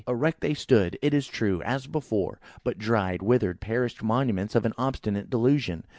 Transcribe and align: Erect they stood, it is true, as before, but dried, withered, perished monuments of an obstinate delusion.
Erect 0.07 0.41
they 0.41 0.55
stood, 0.55 0.97
it 1.03 1.13
is 1.13 1.27
true, 1.27 1.61
as 1.61 1.85
before, 1.85 2.39
but 2.63 2.79
dried, 2.79 3.21
withered, 3.21 3.59
perished 3.59 4.01
monuments 4.01 4.55
of 4.55 4.65
an 4.65 4.73
obstinate 4.75 5.29
delusion. 5.29 5.83